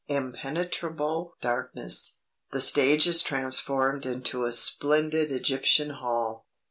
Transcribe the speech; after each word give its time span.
Impenetrable 0.07 1.35
darkness. 1.41 2.17
The 2.51 2.59
stage 2.59 3.05
is 3.05 3.21
transformed 3.21 4.03
into 4.03 4.45
a 4.45 4.51
splendid 4.51 5.31
Egyptian 5.31 5.91
hall. 5.91 6.47